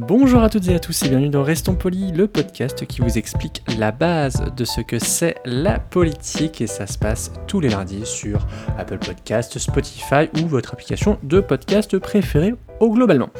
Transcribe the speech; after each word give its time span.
Bonjour 0.00 0.44
à 0.44 0.48
toutes 0.48 0.68
et 0.68 0.76
à 0.76 0.78
tous 0.78 1.02
et 1.02 1.08
bienvenue 1.08 1.28
dans 1.28 1.42
Restons 1.42 1.74
Polis, 1.74 2.12
le 2.12 2.28
podcast 2.28 2.86
qui 2.86 3.00
vous 3.00 3.18
explique 3.18 3.64
la 3.76 3.90
base 3.90 4.44
de 4.56 4.64
ce 4.64 4.80
que 4.80 5.00
c'est 5.00 5.34
la 5.44 5.80
politique 5.80 6.60
et 6.60 6.68
ça 6.68 6.86
se 6.86 6.96
passe 6.96 7.32
tous 7.48 7.58
les 7.58 7.68
lundis 7.68 8.06
sur 8.06 8.46
Apple 8.78 8.98
Podcast, 8.98 9.58
Spotify 9.58 10.30
ou 10.40 10.46
votre 10.46 10.72
application 10.72 11.18
de 11.24 11.40
podcast 11.40 11.98
préférée 11.98 12.54
au 12.78 12.92
globalement. 12.92 13.30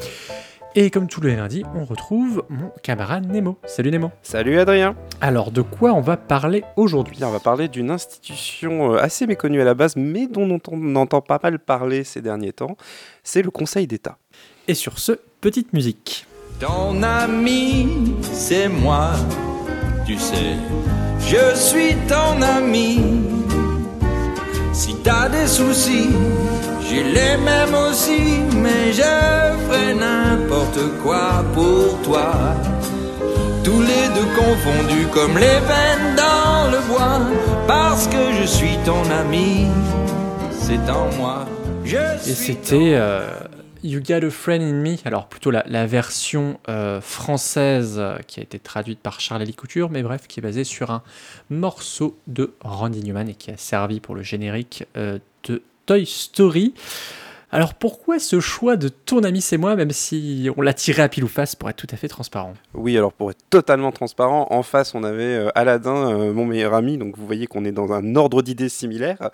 Et 0.75 0.89
comme 0.89 1.07
tous 1.07 1.21
les 1.21 1.37
lundis, 1.37 1.63
on 1.75 1.85
retrouve 1.85 2.43
mon 2.49 2.71
camarade 2.83 3.31
Nemo. 3.31 3.57
Salut 3.63 3.91
Nemo. 3.91 4.11
Salut 4.21 4.59
Adrien. 4.59 4.97
Alors 5.21 5.51
de 5.51 5.61
quoi 5.61 5.93
on 5.93 6.01
va 6.01 6.17
parler 6.17 6.65
aujourd'hui? 6.75 7.23
On 7.23 7.31
va 7.31 7.39
parler 7.39 7.69
d'une 7.69 7.89
institution 7.89 8.95
euh, 8.95 8.97
assez 8.97 9.27
méconnue 9.27 9.61
à 9.61 9.65
la 9.65 9.75
base, 9.75 9.95
mais 9.95 10.27
dont 10.27 10.59
on 10.69 10.95
entend 10.97 11.21
pas 11.21 11.39
mal 11.41 11.57
parler 11.57 12.03
ces 12.03 12.21
derniers 12.21 12.51
temps. 12.51 12.75
C'est 13.23 13.43
le 13.43 13.49
Conseil 13.49 13.87
d'État. 13.87 14.17
Et 14.67 14.73
sur 14.73 14.99
ce, 14.99 15.13
petite 15.39 15.71
musique. 15.71 16.25
Ton 16.59 17.01
ami, 17.03 18.13
c'est 18.33 18.67
moi, 18.67 19.11
tu 20.05 20.17
sais, 20.19 20.57
je 21.21 21.55
suis 21.55 21.95
ton 22.07 22.41
ami. 22.41 22.99
Si 24.73 24.93
t'as 25.01 25.29
des 25.29 25.47
soucis, 25.47 26.09
j'ai 26.85 27.03
les 27.03 27.37
mêmes 27.37 27.73
aussi, 27.89 28.41
mais 28.61 28.91
je 28.91 29.03
ferai 29.67 29.93
n'importe 29.93 30.79
quoi 31.01 31.45
pour 31.53 32.01
toi. 32.03 32.31
Tous 33.63 33.79
les 33.81 34.07
deux 34.15 34.27
confondus 34.35 35.07
comme 35.13 35.35
les 35.37 35.59
veines 35.69 36.15
dans 36.17 36.69
le 36.71 36.79
bois, 36.89 37.21
parce 37.67 38.07
que 38.07 38.33
je 38.41 38.45
suis 38.45 38.77
ton 38.85 39.03
ami, 39.21 39.67
c'est 40.59 40.89
en 40.91 41.07
moi. 41.17 41.45
Je 41.85 41.95
Et 41.95 42.33
suis 42.35 42.53
c'était 42.53 42.93
euh, 42.95 43.27
You 43.81 44.01
Got 44.01 44.25
a 44.25 44.29
Friend 44.29 44.61
in 44.61 44.73
Me, 44.73 44.95
alors 45.05 45.27
plutôt 45.27 45.51
la, 45.51 45.85
version 45.85 46.59
euh, 46.67 46.99
française 46.99 47.95
euh, 47.97 48.17
qui 48.27 48.41
a 48.41 48.43
été 48.43 48.59
traduite 48.59 48.99
par 48.99 49.21
Charles 49.21 49.49
Couture, 49.53 49.89
mais 49.89 50.03
bref, 50.03 50.27
qui 50.27 50.41
est 50.41 50.43
basée 50.43 50.65
sur 50.65 50.91
un 50.91 51.01
morceau 51.49 52.17
de 52.27 52.53
Randy 52.59 53.01
Newman 53.01 53.29
et 53.29 53.35
qui 53.35 53.51
a 53.51 53.57
servi 53.57 54.01
pour 54.01 54.15
le 54.15 54.21
générique 54.21 54.85
euh, 54.97 55.17
de 55.45 55.61
Toy 55.85 56.05
Story. 56.05 56.73
Alors 57.51 57.73
pourquoi 57.73 58.19
ce 58.19 58.41
choix 58.41 58.75
de 58.75 58.89
ton 58.89 59.23
ami 59.23 59.39
c'est 59.41 59.57
moi, 59.57 59.75
même 59.75 59.91
si 59.91 60.49
on 60.57 60.61
l'a 60.61 60.73
tiré 60.73 61.01
à 61.01 61.09
pile 61.09 61.23
ou 61.23 61.29
face 61.29 61.55
pour 61.55 61.69
être 61.69 61.77
tout 61.77 61.87
à 61.89 61.95
fait 61.95 62.09
transparent? 62.09 62.53
Oui, 62.73 62.97
alors 62.97 63.13
pour 63.13 63.31
être 63.31 63.41
totalement 63.49 63.93
transparent, 63.93 64.47
en 64.51 64.61
face 64.61 64.93
on 64.93 65.03
avait 65.03 65.23
euh, 65.23 65.49
Aladdin, 65.55 66.33
mon 66.33 66.45
meilleur 66.45 66.73
ami, 66.73 66.97
donc 66.97 67.17
vous 67.17 67.25
voyez 67.25 67.47
qu'on 67.47 67.63
est 67.63 67.71
dans 67.71 67.93
un 67.93 68.15
ordre 68.15 68.41
d'idées 68.41 68.69
similaire. 68.69 69.29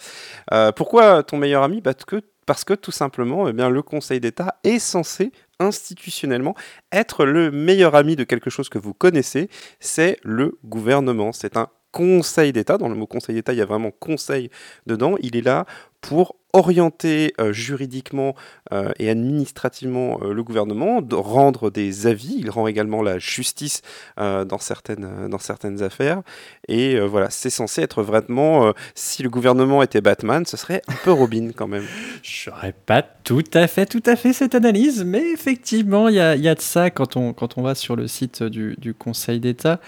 Pourquoi 0.75 1.23
ton 1.23 1.38
meilleur 1.38 1.63
ami? 1.63 1.81
Parce 1.81 2.05
que, 2.05 2.21
parce 2.45 2.63
que 2.63 2.73
tout 2.73 2.91
simplement, 2.91 3.47
eh 3.47 3.53
le 3.53 3.81
Conseil 3.81 4.19
d'État 4.19 4.59
est 4.63 4.79
censé 4.79 5.31
institutionnellement 5.59 6.55
être 6.91 7.25
le 7.25 7.51
meilleur 7.51 7.95
ami 7.95 8.15
de 8.15 8.23
quelque 8.23 8.49
chose 8.49 8.69
que 8.69 8.77
vous 8.77 8.93
connaissez, 8.93 9.49
c'est 9.79 10.17
le 10.23 10.57
gouvernement. 10.63 11.31
C'est 11.31 11.57
un 11.57 11.69
Conseil 11.91 12.51
d'État. 12.51 12.78
Dans 12.78 12.89
le 12.89 12.95
mot 12.95 13.07
Conseil 13.07 13.35
d'État, 13.35 13.53
il 13.53 13.59
y 13.59 13.61
a 13.61 13.66
vraiment 13.66 13.89
conseil 13.89 14.50
dedans. 14.85 15.16
Il 15.22 15.38
est 15.38 15.41
là 15.41 15.66
pour 16.05 16.35
orienter 16.53 17.33
euh, 17.39 17.51
juridiquement 17.51 18.33
euh, 18.71 18.91
et 18.97 19.09
administrativement 19.09 20.19
euh, 20.21 20.33
le 20.33 20.43
gouvernement, 20.43 21.01
de 21.01 21.16
rendre 21.16 21.69
des 21.69 22.07
avis. 22.07 22.35
Il 22.38 22.49
rend 22.49 22.67
également 22.67 23.01
la 23.01 23.19
justice 23.19 23.81
dans, 24.17 24.59
certaines, 24.59 25.27
dans 25.29 25.39
certaines 25.39 25.83
affaires. 25.83 26.21
Et 26.67 26.99
voilà, 26.99 27.29
c'est 27.29 27.49
censé 27.49 27.81
être 27.81 28.03
vraiment, 28.03 28.73
si 28.93 29.23
le 29.23 29.29
gouvernement 29.29 29.83
était 29.83 30.01
Batman, 30.01 30.45
ce 30.45 30.57
serait 30.57 30.81
un 30.88 30.93
peu 31.03 31.11
Robin 31.11 31.49
quand 31.55 31.67
même. 31.67 31.85
J'aurais 32.23 32.73
pas 32.73 33.01
tout 33.01 33.43
à 33.53 33.67
fait, 33.67 33.85
tout 33.85 34.03
à 34.05 34.16
fait 34.16 34.33
cette 34.33 34.55
analyse, 34.55 35.03
mais 35.03 35.31
effectivement, 35.31 36.07
il 36.07 36.16
y 36.16 36.19
a, 36.19 36.55
de 36.55 36.61
ça 36.61 36.89
quand 36.89 37.17
on, 37.17 37.33
quand 37.33 37.57
on 37.57 37.63
va 37.63 37.75
sur 37.75 37.95
le 37.95 38.07
site 38.07 38.43
du, 38.43 38.75
du 38.77 38.93
Conseil 38.93 39.39
d'État. 39.39 39.79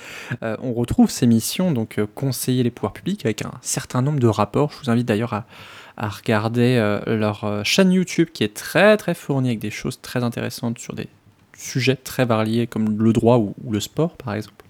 on 0.42 0.74
retrouve 0.74 1.10
ces 1.10 1.28
missions, 1.28 1.72
donc 1.72 2.00
conseiller 2.16 2.64
les 2.64 2.72
pouvoirs 2.72 2.94
publics, 2.94 3.26
avec 3.26 3.44
un 3.44 3.52
certain 3.62 4.02
nombre 4.02 4.20
de 4.20 4.28
rapports. 4.28 4.72
Je 4.72 4.80
vous 4.80 4.90
invite 4.90 5.08
d'ailleurs 5.08 5.34
à, 5.34 5.46
à 5.98 6.10
regarder 6.10 6.78
euh, 6.78 7.00
leur 7.06 7.44
euh, 7.44 7.64
chaîne 7.64 7.92
YouTube 7.92 8.30
qui 8.32 8.44
est 8.44 8.54
très 8.54 8.98
très 8.98 9.14
fournie 9.14 9.50
avec 9.50 9.60
des 9.60 9.72
choses 9.72 10.00
très 10.02 10.24
intéressantes 10.24 10.80
sur 10.80 10.94
des 10.94 11.08
sujets 11.58 11.96
très 11.96 12.26
variés 12.26 12.68
comme 12.68 13.02
le 13.02 13.14
droit 13.14 13.38
ou, 13.38 13.56
ou 13.64 13.72
le 13.72 13.80
sport 13.80 14.16
par 14.16 14.34
exemple. 14.34 14.64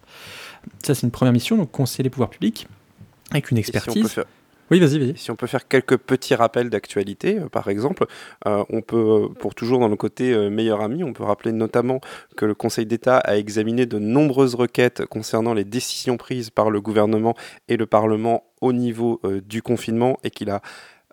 Ça, 0.83 0.95
c'est 0.95 1.03
une 1.03 1.11
première 1.11 1.33
mission, 1.33 1.57
donc 1.57 1.71
conseiller 1.71 2.03
les 2.03 2.09
pouvoirs 2.09 2.29
publics 2.29 2.67
avec 3.31 3.51
une 3.51 3.57
si 3.57 3.61
expertise. 3.61 4.15
Oui, 4.69 4.81
vas-y, 4.81 4.99
vas-y. 4.99 5.17
Si 5.17 5.31
on 5.31 5.37
peut 5.37 5.47
faire 5.47 5.67
quelques 5.67 5.95
petits 5.95 6.35
rappels 6.35 6.69
d'actualité, 6.69 7.39
euh, 7.39 7.47
par 7.47 7.69
exemple, 7.69 8.05
euh, 8.45 8.65
on 8.69 8.81
peut, 8.81 9.29
pour 9.39 9.55
toujours 9.55 9.79
dans 9.79 9.87
le 9.87 9.95
côté 9.95 10.33
euh, 10.33 10.49
meilleur 10.49 10.81
ami, 10.81 11.05
on 11.05 11.13
peut 11.13 11.23
rappeler 11.23 11.53
notamment 11.53 12.01
que 12.35 12.45
le 12.45 12.53
Conseil 12.53 12.85
d'État 12.85 13.17
a 13.17 13.37
examiné 13.37 13.85
de 13.85 13.97
nombreuses 13.97 14.55
requêtes 14.55 15.05
concernant 15.05 15.53
les 15.53 15.63
décisions 15.63 16.17
prises 16.17 16.49
par 16.49 16.69
le 16.69 16.81
gouvernement 16.81 17.35
et 17.69 17.77
le 17.77 17.85
Parlement 17.85 18.43
au 18.59 18.73
niveau 18.73 19.21
du 19.45 19.61
confinement 19.61 20.17
et 20.23 20.31
qu'il 20.31 20.49
a 20.49 20.61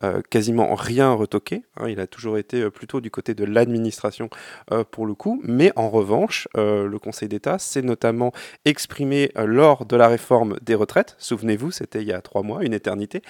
euh, 0.05 0.23
quasiment 0.29 0.75
rien 0.75 1.13
retoqué. 1.13 1.63
hein. 1.77 1.89
il 1.89 2.01
a 2.01 2.07
toujours 2.07 2.39
été 2.39 2.63
euh, 2.63 2.71
plutôt 2.71 3.01
du 3.01 3.11
côté 3.11 3.35
de 3.35 3.45
l'administration 3.45 4.29
euh, 4.73 4.85
pour 4.85 5.07
le 5.07 5.15
coup. 5.15 5.41
Mais 5.45 5.73
en 5.77 5.89
revanche, 5.89 6.49
le 6.55 6.97
Conseil 6.99 7.29
d'État 7.29 7.59
s'est 7.59 7.83
notamment 7.83 8.33
exprimé 8.65 9.31
lors 9.37 9.87
de 9.87 9.97
la 9.97 10.09
réforme 10.09 10.57
des 10.63 10.75
retraites. 10.75 11.17
Souvenez-vous, 11.19 11.71
c'était 11.71 12.03
il 12.03 12.09
y 12.09 12.13
a 12.13 12.21
trois 12.21 12.43
mois, 12.43 12.65
une 12.65 12.73
éternité 12.73 13.23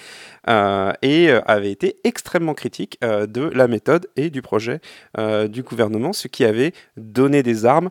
et 0.47 1.29
avait 1.29 1.71
été 1.71 1.97
extrêmement 2.03 2.53
critique 2.53 2.99
de 3.01 3.41
la 3.41 3.67
méthode 3.67 4.07
et 4.15 4.29
du 4.29 4.41
projet 4.41 4.79
du 5.17 5.63
gouvernement, 5.63 6.13
ce 6.13 6.27
qui 6.27 6.45
avait 6.45 6.73
donné 6.97 7.43
des 7.43 7.65
armes 7.65 7.89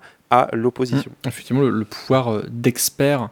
l'opposition. 0.52 1.10
Mm, 1.24 1.28
Effectivement, 1.28 1.62
le, 1.62 1.84
pouvoir 1.84 2.32
euh, 2.32 2.44
d'expert 2.50 3.30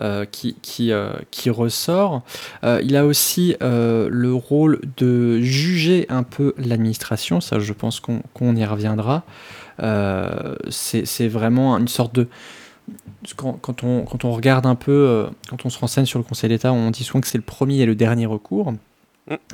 euh, 0.00 0.24
qui, 0.24 0.56
qui, 0.62 0.92
euh, 0.92 1.12
qui 1.30 1.50
ressort. 1.50 2.22
Il 2.62 2.96
a 2.96 3.06
aussi 3.06 3.56
le 3.60 4.32
rôle 4.32 4.80
de 4.96 5.40
juger 5.40 6.06
un 6.08 6.22
peu 6.22 6.54
l'administration, 6.58 7.40
ça 7.40 7.58
je 7.58 7.72
pense 7.72 8.00
qu'on 8.00 8.22
qu'on 8.34 8.54
y 8.56 8.64
reviendra. 8.64 9.24
C'est 10.70 11.28
vraiment 11.28 11.76
une 11.78 11.88
sorte 11.88 12.14
de... 12.14 12.28
Quand, 13.36 13.54
quand 13.60 13.84
on, 13.84 14.04
quand 14.04 14.24
on 14.24 14.32
regarde 14.32 14.64
un 14.64 14.74
peu, 14.74 15.26
quand 15.50 15.66
on 15.66 15.70
se 15.70 15.78
renseigne 15.78 16.06
sur 16.06 16.18
le 16.18 16.24
Conseil 16.24 16.48
d'État, 16.48 16.72
on 16.72 16.90
dit 16.90 17.04
souvent 17.04 17.20
que 17.20 17.26
c'est 17.26 17.38
le 17.38 17.44
premier 17.44 17.80
et 17.80 17.86
le 17.86 17.94
dernier 17.94 18.26
recours. 18.26 18.72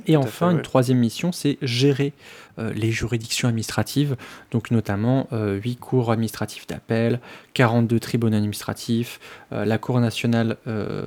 Et 0.06 0.16
enfin, 0.16 0.48
fait, 0.48 0.52
une 0.52 0.56
ouais. 0.58 0.62
troisième 0.62 0.98
mission, 0.98 1.32
c'est 1.32 1.58
gérer 1.62 2.12
euh, 2.58 2.72
les 2.72 2.90
juridictions 2.90 3.48
administratives, 3.48 4.16
donc 4.50 4.70
notamment 4.70 5.26
euh, 5.32 5.58
8 5.58 5.76
cours 5.76 6.12
administratifs 6.12 6.66
d'appel, 6.66 7.20
42 7.54 7.98
tribunaux 7.98 8.36
administratifs, 8.36 9.18
euh, 9.52 9.64
la 9.64 9.78
Cour 9.78 9.98
nationale 10.00 10.56
euh, 10.66 11.04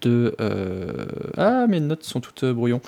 de... 0.00 0.34
ah, 1.36 1.66
mes 1.68 1.80
notes 1.80 2.04
sont 2.04 2.20
toutes 2.20 2.44
brouillons. 2.44 2.80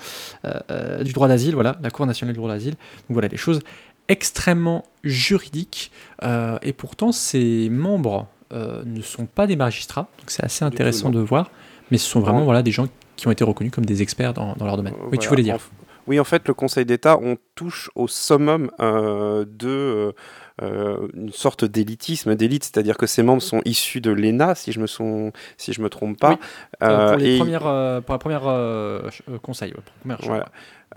Du 1.03 1.13
droit 1.13 1.27
d'asile, 1.27 1.53
voilà, 1.53 1.77
la 1.81 1.89
Cour 1.89 2.05
nationale 2.05 2.33
du 2.33 2.39
droit 2.39 2.49
d'asile. 2.49 2.73
Donc 2.73 3.11
voilà, 3.11 3.27
des 3.27 3.37
choses 3.37 3.61
extrêmement 4.07 4.83
juridiques, 5.03 5.91
et 6.21 6.73
pourtant 6.73 7.11
ces 7.11 7.69
membres 7.69 8.27
ne 8.51 9.01
sont 9.01 9.25
pas 9.25 9.47
des 9.47 9.55
magistrats, 9.55 10.09
donc 10.19 10.29
c'est 10.31 10.43
assez 10.43 10.59
tout, 10.59 10.65
intéressant 10.65 11.09
de 11.09 11.19
voir, 11.19 11.49
mais 11.91 11.97
ce 11.97 12.09
sont 12.09 12.19
vraiment 12.19 12.43
voilà, 12.43 12.61
des 12.61 12.71
gens 12.71 12.87
qui 13.21 13.27
ont 13.27 13.31
été 13.31 13.43
reconnus 13.43 13.71
comme 13.71 13.85
des 13.85 14.01
experts 14.01 14.33
dans, 14.33 14.55
dans 14.55 14.65
leur 14.65 14.77
domaine. 14.77 14.95
Euh, 14.95 15.09
oui, 15.11 15.19
tu 15.19 15.29
voulais 15.29 15.43
dire. 15.43 15.55
En 15.55 15.59
oui, 16.07 16.19
en 16.19 16.23
fait, 16.23 16.47
le 16.47 16.55
Conseil 16.55 16.85
d'État, 16.85 17.19
on 17.21 17.37
touche 17.53 17.91
au 17.93 18.07
summum 18.07 18.71
euh, 18.79 19.45
de 19.47 20.15
euh, 20.61 20.71
euh, 20.71 21.07
une 21.13 21.31
sorte 21.31 21.65
d'élitisme, 21.65 22.35
d'élite, 22.35 22.63
c'est-à-dire 22.63 22.97
que 22.97 23.05
ces 23.07 23.23
membres 23.23 23.41
sont 23.41 23.61
issus 23.65 24.01
de 24.01 24.11
l'ENA, 24.11 24.55
si 24.55 24.71
je 24.71 24.79
me 24.79 24.87
son- 24.87 25.31
si 25.57 25.73
je 25.73 25.81
me 25.81 25.89
trompe 25.89 26.19
pas. 26.19 26.31
Oui. 26.31 26.37
Euh, 26.83 27.09
pour, 27.09 27.17
les 27.17 27.35
et- 27.35 27.37
premières, 27.39 27.67
euh, 27.67 28.01
pour 28.01 28.13
la 28.13 28.19
première 28.19 28.47
euh, 28.47 29.01
euh, 29.29 29.37
conseil, 29.39 29.73
première 30.01 30.19
Voilà. 30.21 30.45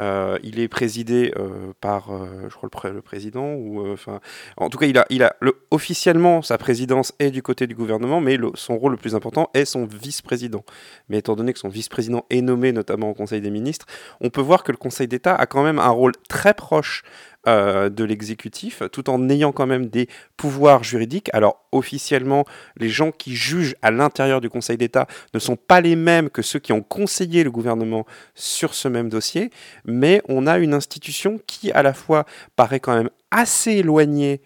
Euh, 0.01 0.39
il 0.43 0.59
est 0.59 0.67
présidé 0.67 1.33
euh, 1.39 1.73
par, 1.81 2.13
euh, 2.13 2.27
je 2.49 2.55
crois, 2.57 2.67
le, 2.67 2.71
pré- 2.71 2.91
le 2.93 3.01
président. 3.01 3.53
Ou, 3.55 3.87
euh, 3.87 3.93
enfin, 3.93 4.19
en 4.57 4.69
tout 4.69 4.77
cas, 4.77 4.87
il 4.87 4.99
a, 4.99 5.07
il 5.09 5.23
a 5.23 5.37
le, 5.41 5.55
officiellement 5.71 6.43
sa 6.43 6.59
présidence 6.59 7.13
est 7.21 7.31
du 7.31 7.43
côté 7.43 7.69
du 7.69 7.77
gouvernement, 7.77 8.21
mais 8.21 8.37
le- 8.37 8.51
son 8.55 8.77
rôle 8.77 8.91
le 8.93 8.99
plus 8.99 9.15
important 9.15 9.51
est 9.55 9.65
son 9.65 9.87
vice-président. 9.87 10.65
Mais 11.09 11.19
étant 11.19 11.37
donné 11.37 11.53
que 11.53 11.61
son 11.61 11.69
vice-président 11.69 12.25
est 12.29 12.41
nommé 12.43 12.73
notamment 12.73 13.11
au 13.11 13.15
Conseil 13.15 13.41
des 13.41 13.51
ministres, 13.51 13.87
on 14.21 14.31
peut 14.31 14.41
voir 14.41 14.65
que 14.65 14.73
le 14.73 14.79
Conseil 14.79 15.07
d'État 15.07 15.37
a 15.37 15.47
quand 15.47 15.63
même 15.63 15.79
un 15.79 15.91
rôle 15.91 16.13
très 16.29 16.55
proche 16.55 17.05
euh, 17.47 17.91
de 17.91 18.05
l'exécutif, 18.05 18.83
tout 18.91 19.11
en 19.11 19.29
ayant 19.29 19.53
quand 19.53 19.67
même 19.67 19.87
des 19.87 20.09
pouvoirs 20.37 20.83
juridiques. 20.83 21.29
Alors 21.35 21.65
officiellement, 21.73 22.45
les 22.79 22.89
gens 22.89 23.11
qui 23.11 23.35
jugent 23.37 23.77
à 23.83 23.91
l'intérieur 23.91 24.41
du 24.41 24.49
Conseil 24.49 24.79
d'État 24.79 25.07
ne 25.35 25.39
sont 25.39 25.57
pas 25.57 25.81
les 25.81 25.95
mêmes 25.95 26.31
que 26.31 26.41
ceux 26.43 26.59
qui 26.59 26.73
ont 26.73 26.83
conseillé 26.83 27.45
le 27.45 27.51
gouvernement 27.51 28.07
sur 28.35 28.75
ce 28.75 28.89
même 28.89 29.11
dossier, 29.11 29.51
mais 29.85 30.23
on 30.29 30.47
a 30.47 30.59
une 30.59 30.73
institution 30.73 31.39
qui 31.47 31.71
à 31.73 31.83
la 31.83 31.93
fois 31.93 32.25
paraît 32.57 32.81
quand 32.81 32.97
même 32.97 33.11
assez 33.31 33.73
éloignée 33.73 34.41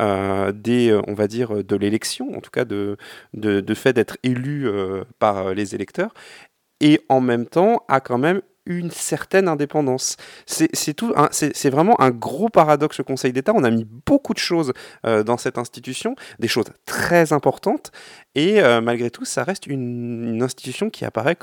euh, 0.00 0.52
des, 0.52 0.90
euh, 0.90 1.00
on 1.06 1.14
va 1.14 1.28
dire, 1.28 1.64
de 1.64 1.76
l'élection, 1.76 2.36
en 2.36 2.40
tout 2.40 2.50
cas 2.50 2.64
de, 2.64 2.96
de, 3.34 3.74
fait 3.74 3.94
d'être 3.94 4.18
élu 4.22 4.68
par 5.18 5.54
les 5.54 5.74
électeurs, 5.74 6.12
et 6.80 7.00
en 7.08 7.22
même 7.22 7.46
temps 7.46 7.84
a 7.88 8.00
quand 8.00 8.18
même 8.18 8.42
une 8.66 8.90
certaine 8.90 9.48
indépendance. 9.48 10.16
C'est 10.46 10.94
tout, 10.94 11.12
c'est 11.30 11.70
vraiment 11.70 12.00
un 12.00 12.10
gros 12.10 12.48
paradoxe 12.48 13.00
au 13.00 13.04
Conseil 13.04 13.32
d'État. 13.32 13.52
On 13.54 13.64
a 13.64 13.70
mis 13.70 13.86
beaucoup 14.06 14.34
de 14.34 14.38
choses 14.38 14.72
euh, 15.04 15.22
dans 15.22 15.36
cette 15.36 15.58
institution, 15.58 16.14
des 16.38 16.48
choses 16.48 16.66
très 16.86 17.32
importantes, 17.32 17.90
et 18.34 18.60
euh, 18.60 18.80
malgré 18.80 19.10
tout, 19.10 19.24
ça 19.24 19.44
reste 19.44 19.66
une, 19.66 20.40
institution 20.42 20.90
qui 20.90 21.04
apparaît 21.04 21.36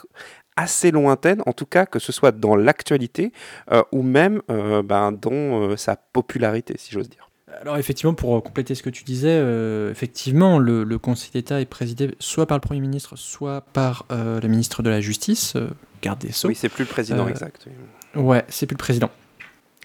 assez 0.55 0.91
lointaine, 0.91 1.41
en 1.45 1.53
tout 1.53 1.65
cas 1.65 1.85
que 1.85 1.99
ce 1.99 2.11
soit 2.11 2.31
dans 2.31 2.55
l'actualité 2.55 3.31
euh, 3.71 3.81
ou 3.91 4.01
même 4.01 4.41
ben, 4.47 5.11
dans 5.11 5.77
sa 5.77 5.95
popularité, 5.95 6.75
si 6.77 6.91
j'ose 6.91 7.09
dire. 7.09 7.29
Alors 7.61 7.77
effectivement, 7.77 8.13
pour 8.13 8.43
compléter 8.43 8.75
ce 8.75 8.83
que 8.83 8.89
tu 8.89 9.03
disais, 9.03 9.41
effectivement, 9.89 10.59
le, 10.59 10.97
Conseil 10.97 11.31
d'État 11.31 11.61
est 11.61 11.65
présidé 11.65 12.13
soit 12.19 12.45
par 12.45 12.57
le 12.57 12.61
Premier 12.61 12.81
ministre, 12.81 13.15
soit 13.15 13.61
par 13.73 14.05
le 14.09 14.47
ministre 14.47 14.83
de 14.83 14.89
la 14.89 15.01
Justice, 15.01 15.55
garde 16.01 16.19
des 16.19 16.31
Sceaux. 16.31 16.47
Oui, 16.47 16.55
c'est 16.55 16.69
plus 16.69 16.83
le 16.83 16.89
président 16.89 17.25
euh, 17.25 17.29
exact. 17.29 17.67
Ouais, 18.15 18.43
c'est 18.49 18.65
plus 18.65 18.75
le 18.75 18.79
président. 18.79 19.09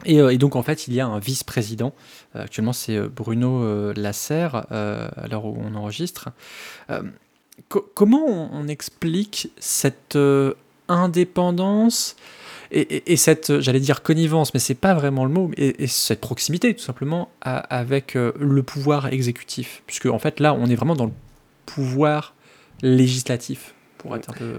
Et, 0.05 0.21
euh, 0.21 0.31
et, 0.31 0.39
donc 0.39 0.57
en 0.57 0.63
fait, 0.63 0.89
il 0.89 0.95
y 0.95 1.01
a 1.01 1.07
un 1.07 1.19
vice-président. 1.19 1.95
Euh, 2.37 2.45
actuellement, 2.45 2.73
c'est 2.73 2.99
Bruno 3.01 3.93
Lasserre, 3.93 4.67
à 4.71 5.29
l'heure 5.29 5.45
où 5.45 5.57
on 5.59 5.75
enregistre. 5.75 6.31
comment 7.71 8.27
on, 8.53 8.69
explique 8.69 9.51
cette 9.59 10.19
indépendance 10.89 12.17
et, 12.71 13.17
cette, 13.17 13.61
j'allais 13.61 13.79
dire 13.79 14.03
connivence, 14.03 14.53
mais 14.53 14.59
c'est 14.59 14.75
pas 14.75 14.95
vraiment 14.95 15.25
le 15.25 15.31
mot, 15.31 15.51
et, 15.57 15.87
cette 15.87 16.21
proximité 16.21 16.75
tout 16.75 16.83
simplement 16.83 17.29
avec 17.43 18.15
le 18.15 18.63
pouvoir 18.63 19.07
exécutif, 19.07 19.83
puisque 19.87 20.07
en 20.07 20.19
fait 20.19 20.41
là, 20.41 20.55
on 20.55 20.67
est 20.67 20.75
vraiment 20.75 20.97
dans 20.97 21.07
le 21.07 21.13
pouvoir 21.67 22.35
législatif, 22.83 23.75
pour 23.99 24.17
être 24.17 24.31
un 24.31 24.33
peu 24.33 24.57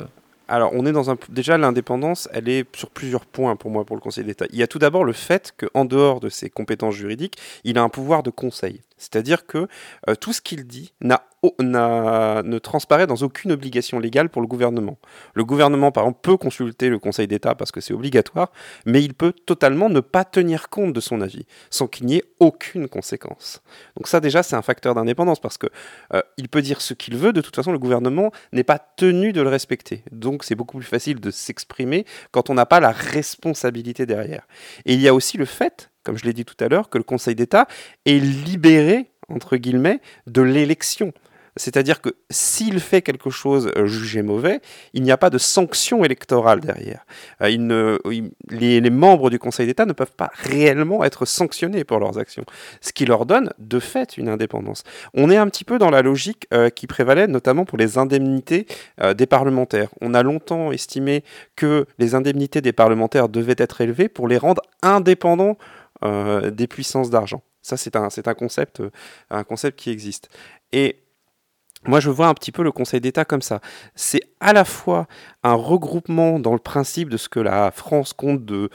alors, 0.48 0.72
on 0.74 0.86
est 0.86 0.92
dans 0.92 1.10
un. 1.10 1.18
Déjà, 1.30 1.58
l'indépendance, 1.58 2.30
elle 2.32 2.48
est 2.50 2.66
sur 2.76 2.92
plusieurs 2.92 3.26
points 3.26 3.56
pour 3.56 3.72
moi 3.72 3.84
pour 3.84 3.96
le 3.96 4.02
Conseil 4.02 4.24
d'État. 4.24 4.46
Il 4.52 4.60
y 4.60 4.64
a 4.64 4.68
tout 4.68 4.80
d'abord 4.80 5.04
le 5.04 5.14
fait 5.14 5.54
qu'en 5.58 5.86
dehors 5.86 6.20
de 6.20 6.30
ses 6.30 6.50
compétences 6.50 6.96
juridiques, 6.96 7.38
il 7.64 7.78
a 7.78 7.82
un 7.82 7.90
pouvoir 7.90 8.22
de 8.22 8.30
conseil. 8.30 8.82
C'est-à-dire 8.98 9.46
que 9.46 9.68
euh, 10.08 10.16
tout 10.16 10.34
ce 10.34 10.42
qu'il 10.42 10.66
dit 10.68 10.94
n'a 11.02 11.24
ne 11.60 12.58
transparaît 12.60 13.08
dans 13.08 13.16
aucune 13.18 13.52
obligation 13.52 14.00
légale 14.00 14.30
pour 14.30 14.42
le 14.42 14.48
gouvernement. 14.48 14.98
Le 15.34 15.44
gouvernement, 15.44 15.92
par 15.92 16.04
exemple, 16.04 16.20
peut 16.22 16.38
consulter 16.38 16.90
le 16.90 17.00
Conseil 17.00 17.28
d'État 17.28 17.56
parce 17.56 17.72
que 17.72 17.82
c'est 17.82 17.94
obligatoire, 17.94 18.52
mais 18.86 19.04
il 19.04 19.14
peut 19.14 19.34
totalement 19.34 19.90
ne 19.90 20.00
pas 20.00 20.24
tenir 20.24 20.70
compte 20.70 20.94
de 20.94 21.00
son 21.00 21.22
avis, 21.22 21.46
sans 21.70 21.88
qu'il 21.88 22.06
n'y 22.06 22.18
ait 22.18 22.24
aucune 22.40 22.88
conséquence. 22.88 23.62
Donc 23.98 24.08
ça, 24.08 24.20
déjà, 24.20 24.44
c'est 24.44 24.56
un 24.56 24.62
facteur 24.62 24.96
d'indépendance 24.96 25.40
parce 25.40 25.58
que 25.58 25.68
euh, 26.14 26.22
il 26.38 26.50
peut 26.50 26.62
dire 26.62 26.82
ce 26.82 26.94
qu'il 26.94 27.18
veut. 27.18 27.34
De 27.34 27.42
toute 27.42 27.56
façon, 27.56 27.72
le 27.72 27.80
gouvernement 27.80 28.32
n'est 28.52 28.64
pas 28.64 28.80
tenu 28.80 29.34
de 29.34 29.42
le 29.42 29.50
respecter. 29.50 30.04
Donc 30.12 30.44
c'est 30.44 30.56
beaucoup 30.56 30.78
plus 30.78 30.88
facile 30.88 31.20
de 31.20 31.32
s'exprimer 31.32 32.06
quand 32.32 32.50
on 32.50 32.54
n'a 32.54 32.66
pas 32.66 32.80
la 32.80 32.92
responsabilité 32.92 34.06
derrière. 34.06 34.48
Et 34.86 34.94
il 34.94 35.02
y 35.02 35.08
a 35.08 35.14
aussi 35.14 35.38
le 35.38 35.46
fait, 35.46 35.92
comme 36.04 36.18
je 36.18 36.26
l'ai 36.26 36.34
dit 36.34 36.46
tout 36.46 36.62
à 36.64 36.68
l'heure, 36.68 36.90
que 36.90 36.98
le 36.98 37.04
Conseil 37.04 37.36
d'État 37.36 37.68
est 38.06 38.20
libéré 38.20 39.12
entre 39.30 39.58
guillemets, 39.58 40.02
de 40.28 40.42
l'élection. 40.42 41.14
C'est-à-dire 41.58 42.02
que 42.02 42.10
s'il 42.30 42.80
fait 42.82 43.02
quelque 43.02 43.30
chose 43.30 43.72
euh, 43.78 43.86
jugé 43.86 44.22
mauvais, 44.22 44.60
il 44.94 45.04
n'y 45.04 45.12
a 45.12 45.18
pas 45.18 45.30
de 45.30 45.38
sanction 45.38 46.04
électorale 46.04 46.60
derrière. 46.60 47.06
Euh, 47.42 47.98
les, 48.50 48.90
membres 48.90 49.30
du 49.30 49.40
Conseil 49.40 49.66
d'État 49.66 49.86
ne 49.86 49.94
peuvent 49.94 50.16
pas 50.16 50.32
réellement 50.36 51.04
être 51.04 51.26
sanctionnés 51.26 51.84
pour 51.84 52.00
leurs 52.00 52.18
actions, 52.18 52.44
ce 52.82 52.92
qui 52.92 53.06
leur 53.06 53.26
donne 53.26 53.52
de 53.58 53.80
fait 53.80 54.18
une 54.18 54.28
indépendance. 54.28 54.84
On 55.14 55.30
est 55.30 55.38
un 55.38 55.48
petit 55.48 55.64
peu 55.64 55.78
dans 55.80 55.90
la 55.90 56.02
logique 56.02 56.48
euh, 56.54 56.70
qui 56.70 56.88
prévalait 56.88 57.28
notamment 57.28 57.64
pour 57.66 57.78
les 57.78 57.98
indemnités 57.98 58.68
des 59.16 59.26
parlementaires. 59.26 59.90
On 60.02 60.14
a 60.14 60.24
longtemps 60.24 60.72
estimé 60.72 61.24
que 61.56 61.86
les 61.98 62.16
indemnités 62.16 62.62
des 62.62 62.74
parlementaires 62.74 63.30
devaient 63.30 63.56
être 63.58 63.82
élevées 63.82 64.10
pour 64.10 64.28
les 64.28 64.38
rendre 64.38 64.62
indépendants 64.82 65.58
des 66.04 66.68
puissances 66.68 67.10
d'argent. 67.10 67.42
Ça, 67.62 67.78
c'est 67.78 67.96
un, 67.96 68.08
un, 68.26 68.34
concept, 68.34 68.82
un 69.30 69.44
concept 69.44 69.80
qui 69.80 69.90
existe. 69.90 70.30
Et 70.72 71.05
moi, 71.88 72.00
je 72.00 72.10
vois 72.10 72.28
un 72.28 72.34
petit 72.34 72.52
peu 72.52 72.64
le 72.64 72.72
Conseil 72.72 73.02
d'État 73.02 73.26
comme 73.26 73.42
ça. 73.42 73.60
C'est 73.96 74.22
à 74.40 74.54
la 74.54 74.66
fois 74.66 75.08
un 75.44 75.54
regroupement 75.54 76.40
dans 76.40 76.54
le 76.54 76.60
principe 76.60 77.10
de 77.10 77.18
ce 77.18 77.30
que 77.30 77.40
la 77.40 77.72
France 77.72 78.14
compte 78.14 78.46
de, 78.46 78.70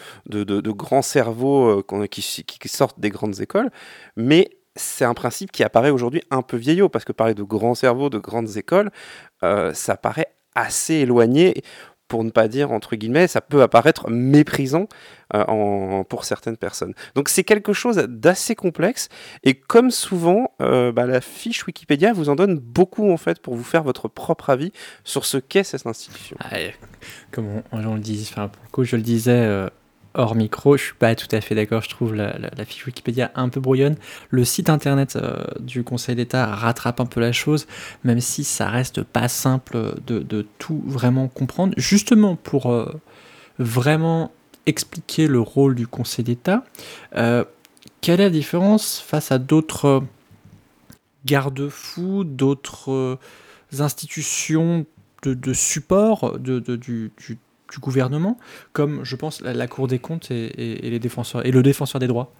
grands 0.73 1.03
cerveaux 1.03 1.81
euh, 1.81 2.07
qui, 2.07 2.45
qui, 2.45 2.69
sortent 2.69 3.01
des 3.01 3.11
grandes 3.11 3.41
écoles, 3.41 3.71
mais 4.17 4.51
c'est 4.77 5.05
un 5.05 5.15
principe 5.15 5.53
qui 5.53 5.63
apparaît 5.65 5.91
aujourd'hui 5.91 6.23
un 6.31 6.43
peu 6.43 6.57
vieillot, 6.57 6.89
parce 6.89 7.05
que 7.05 7.13
parler 7.13 7.35
de 7.35 7.43
grands 7.43 7.75
cerveaux, 7.75 8.11
de 8.11 8.19
grandes 8.19 8.57
écoles, 8.57 8.91
euh, 9.43 9.75
ça 9.75 9.97
paraît 9.97 10.33
assez 10.55 10.95
éloigné 10.95 11.63
pour 12.11 12.25
ne 12.25 12.31
pas 12.31 12.49
dire 12.49 12.73
entre 12.73 12.97
guillemets, 12.97 13.29
ça 13.29 13.41
peut 13.41 13.63
apparaître 13.63 14.11
méprisant 14.11 14.89
euh, 15.33 16.03
pour 16.05 16.25
certaines 16.25 16.57
personnes. 16.57 16.93
Donc 17.15 17.29
c'est 17.29 17.45
quelque 17.45 17.73
chose 17.73 18.05
d'assez 18.09 18.57
complexe 18.57 19.09
et 19.45 19.55
comme 19.55 19.93
souvent, 19.93 20.53
euh, 20.61 20.91
bah, 20.91 21.07
la 21.07 21.21
fiche 21.21 21.65
Wikipédia 21.67 22.13
vous 22.13 22.29
en 22.29 22.35
donne 22.35 22.59
beaucoup 22.59 23.11
en 23.11 23.17
fait 23.17 23.41
pour 23.41 23.55
vous 23.55 23.65
faire 23.65 23.85
votre 23.85 24.09
propre 24.09 24.51
avis 24.51 24.73
sur 25.05 25.25
ce 25.25 25.39
qu'est 25.39 25.63
cette 25.63 25.87
institution. 25.87 26.37
Ah, 26.41 26.57
comme 27.31 27.63
on, 27.71 27.79
le 27.79 28.01
dit, 28.01 28.29
enfin, 28.31 28.49
pour 28.49 28.63
le 28.65 28.71
coup, 28.71 28.85
je 28.85 28.97
le 28.97 29.03
disais. 29.03 29.31
Euh, 29.31 29.69
hors 30.15 30.35
micro, 30.35 30.77
je 30.77 30.85
suis 30.85 30.95
pas 30.95 31.15
tout 31.15 31.29
à 31.33 31.41
fait 31.41 31.55
d'accord. 31.55 31.83
Je 31.83 31.89
trouve 31.89 32.15
la, 32.15 32.35
fiche 32.65 32.87
Wikipédia 32.87 33.31
un 33.35 33.49
peu 33.49 33.61
brouillonne. 33.61 33.97
Le 34.31 34.45
site 34.45 34.71
internet 34.71 35.17
euh, 35.17 35.45
du 35.61 35.85
Conseil 35.85 36.17
d'État 36.17 36.47
rattrape 36.47 37.01
un 37.01 37.07
peu 37.07 37.21
la 37.21 37.33
chose, 37.33 37.67
même 38.05 38.21
si 38.21 38.45
ça 38.45 38.69
reste 38.69 39.03
pas 39.03 39.29
simple 39.29 39.95
de, 40.07 40.47
tout 40.59 40.83
vraiment 40.87 41.29
comprendre. 41.29 41.75
Justement 41.77 42.37
pour 42.37 42.71
euh, 42.71 42.93
vraiment 43.59 44.33
expliquer 44.67 45.27
le 45.27 45.41
rôle 45.41 45.75
du 45.75 45.87
Conseil 45.87 46.25
d'État, 46.25 46.65
euh, 47.17 47.45
quelle 48.01 48.21
est 48.21 48.25
la 48.25 48.31
différence 48.31 49.01
face 49.01 49.33
à 49.33 49.39
d'autres 49.39 50.03
garde-fous, 51.27 52.25
d'autres 52.25 53.19
institutions 53.79 54.87
de, 55.23 55.53
support 55.53 56.39
de, 56.39 56.61
du, 56.61 57.13
du 57.19 57.39
du 57.71 57.79
gouvernement, 57.79 58.39
comme 58.73 59.05
je 59.05 59.17
pense 59.17 59.41
la, 59.41 59.67
Cour 59.67 59.87
des 59.87 59.99
comptes 59.99 60.31
et, 60.31 60.51
les 60.83 60.99
défenseurs, 60.99 61.47
et 61.47 61.51
le 61.51 61.63
défenseur 61.63 62.01
des 62.01 62.07
droits 62.07 62.33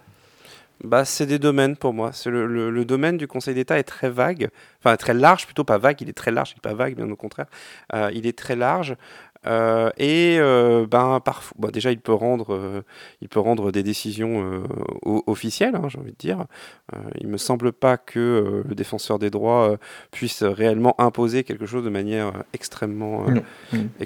bah, 0.83 1.05
c'est 1.05 1.27
des 1.27 1.37
domaines 1.37 1.75
pour 1.75 1.93
moi. 1.93 2.11
Le, 2.25 2.71
le, 2.71 2.85
domaine 2.85 3.17
du 3.17 3.27
Conseil 3.27 3.53
d'État 3.53 3.77
est 3.77 3.83
très 3.83 4.09
vague, 4.09 4.49
enfin 4.79 4.97
très 4.97 5.13
large, 5.13 5.45
plutôt 5.45 5.63
pas 5.63 5.77
vague, 5.77 6.01
il 6.01 6.09
est 6.09 6.13
très 6.13 6.31
large, 6.31 6.51
il 6.51 6.55
n'est 6.55 6.61
pas 6.61 6.73
vague, 6.73 6.95
bien 6.95 7.09
au 7.09 7.15
contraire. 7.15 7.45
Euh, 7.93 8.09
il 8.15 8.25
est 8.25 8.35
très 8.35 8.55
large. 8.55 8.95
Euh, 9.47 9.89
et 9.97 10.37
euh, 10.39 10.85
ben 10.85 11.19
parfois, 11.19 11.55
bah, 11.59 11.71
déjà 11.71 11.91
il 11.91 11.99
peut 11.99 12.13
rendre, 12.13 12.53
euh, 12.53 12.83
il 13.21 13.29
peut 13.29 13.39
rendre 13.39 13.71
des 13.71 13.83
décisions 13.83 14.63
officielles, 15.03 15.75
hein, 15.75 15.87
j'ai 15.87 15.99
envie 15.99 16.11
de 16.11 16.17
dire. 16.17 16.45
il 17.19 17.27
me 17.27 17.37
semble 17.37 17.71
pas 17.71 17.97
que 17.97 18.63
le 18.67 18.75
défenseur 18.75 19.19
des 19.19 19.29
droits 19.29 19.77
puisse 20.11 20.43
réellement 20.43 20.99
imposer 20.99 21.43
quelque 21.43 21.65
chose 21.65 21.83
de 21.83 21.89
manière 21.89 22.31
extrêmement, 22.53 23.25
non, 23.29 23.43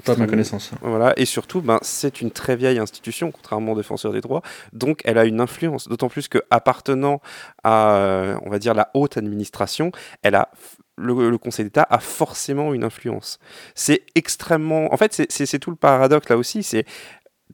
pas 0.04 0.16
ma 0.16 0.26
connaissance. 0.26 0.70
Voilà, 0.82 1.12
et 1.16 1.24
surtout, 1.24 1.60
ben 1.60 1.78
c'est 1.82 2.20
une 2.20 2.30
très 2.30 2.56
vieille 2.56 2.78
institution, 2.78 3.30
contrairement 3.30 3.72
au 3.72 3.76
défenseur 3.76 4.12
des 4.12 4.20
droits, 4.20 4.42
donc 4.72 5.00
elle 5.04 5.18
a 5.18 5.24
une 5.24 5.40
influence. 5.40 5.88
D'autant 5.88 6.08
plus 6.08 6.28
que 6.28 6.38
appartenant 6.50 7.20
à, 7.64 8.38
on 8.44 8.50
va 8.50 8.58
dire 8.58 8.74
la 8.74 8.90
haute 8.94 9.16
administration, 9.16 9.90
elle 10.22 10.34
a 10.34 10.50
le, 10.96 11.38
Conseil 11.38 11.66
d'État 11.66 11.86
a 11.88 11.98
forcément 11.98 12.74
une 12.74 12.84
influence. 12.84 13.38
C'est 13.74 14.02
extrêmement... 14.14 14.92
En 14.92 14.96
fait, 14.96 15.26
c'est 15.28 15.58
tout 15.58 15.70
le 15.70 15.76
paradoxe 15.76 16.28
là 16.28 16.36
aussi. 16.36 16.62
C'est 16.62 16.86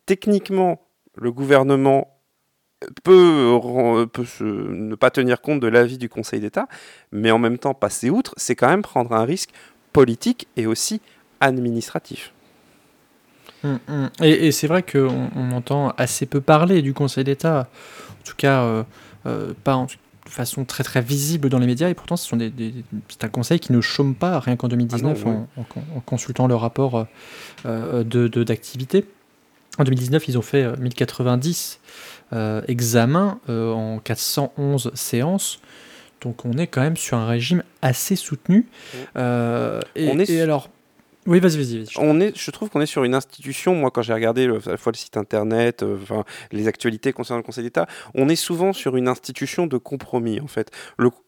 techniquement, 0.06 0.86
le 1.14 1.32
gouvernement 1.32 2.12
peut, 3.04 3.58
ne 4.40 4.94
pas 4.94 5.10
tenir 5.10 5.40
compte 5.40 5.60
de 5.60 5.68
l'avis 5.68 5.98
du 5.98 6.08
Conseil 6.08 6.40
d'État, 6.40 6.66
mais 7.10 7.30
en 7.30 7.38
même 7.38 7.58
temps, 7.58 7.74
passer 7.74 8.10
outre, 8.10 8.34
c'est 8.36 8.56
quand 8.56 8.68
même 8.68 8.82
prendre 8.82 9.12
un 9.12 9.24
risque 9.24 9.50
politique 9.92 10.48
et 10.56 10.66
aussi 10.66 11.00
administratif. 11.40 12.32
Hum, 13.64 13.78
hum. 13.88 14.10
Et, 14.20 14.50
c'est 14.50 14.66
vrai 14.66 14.82
qu'on 14.82 15.30
on 15.36 15.52
entend 15.52 15.90
assez 15.96 16.26
peu 16.26 16.40
parler 16.40 16.82
du 16.82 16.94
Conseil 16.94 17.24
d'État, 17.24 17.68
en 18.20 18.24
tout 18.24 18.34
cas, 18.36 18.62
euh, 18.62 18.82
euh, 19.26 19.52
pas 19.62 19.76
en, 19.76 19.86
façon 20.26 20.64
très 20.64 20.84
très 20.84 21.00
visible 21.00 21.48
dans 21.48 21.58
les 21.58 21.66
médias 21.66 21.88
et 21.88 21.94
pourtant 21.94 22.16
ce 22.16 22.26
sont 22.26 22.36
des, 22.36 22.52
c'est 23.08 23.24
un 23.24 23.28
conseil 23.28 23.58
qui 23.60 23.72
ne 23.72 23.80
chôme 23.80 24.14
pas 24.14 24.38
rien 24.40 24.56
qu'en 24.56 24.68
2019 24.68 25.24
ah 25.26 25.60
en, 25.96 26.00
consultant 26.00 26.46
le 26.46 26.54
rapport 26.54 27.06
euh, 27.66 28.04
de 28.04 28.28
d'activité. 28.44 29.04
En 29.78 29.84
2019, 29.84 30.28
ils 30.28 30.38
ont 30.38 30.42
fait 30.42 30.64
euh, 30.64 30.76
1090 30.76 31.80
euh, 32.32 32.62
examens 32.68 33.40
euh, 33.48 33.72
en 33.72 33.98
411 33.98 34.90
séances. 34.94 35.60
Donc 36.20 36.44
on 36.44 36.52
est 36.52 36.66
quand 36.66 36.82
même 36.82 36.96
sur 36.96 37.16
un 37.16 37.26
régime 37.26 37.62
assez 37.80 38.16
soutenu. 38.16 38.66
Euh, 39.16 39.80
et, 39.96 40.10
On 40.10 40.18
est 40.18 40.22
et 40.22 40.36
su- 40.36 40.40
alors... 40.40 40.68
Oui, 41.24 41.38
vas-y, 41.38 41.56
vas-y. 41.56 41.78
vas-y. 41.78 41.88
On 41.98 42.20
est, 42.20 42.36
je 42.36 42.50
trouve 42.50 42.68
qu'on 42.68 42.80
est 42.80 42.86
sur 42.86 43.04
une 43.04 43.14
institution, 43.14 43.76
moi 43.76 43.92
quand 43.92 44.02
j'ai 44.02 44.12
regardé 44.12 44.46
le- 44.46 44.58
à 44.66 44.70
la 44.72 44.76
fois 44.76 44.90
le 44.90 44.96
site 44.98 45.16
internet, 45.16 45.84
euh, 45.84 45.96
enfin, 46.02 46.24
les 46.50 46.66
actualités 46.66 47.12
concernant 47.12 47.38
le 47.38 47.44
Conseil 47.44 47.62
d'État, 47.62 47.86
on 48.14 48.28
est 48.28 48.34
souvent 48.34 48.72
sur 48.72 48.96
une 48.96 49.06
institution 49.06 49.68
de 49.68 49.76
compromis 49.76 50.40
en 50.40 50.48
fait. 50.48 50.72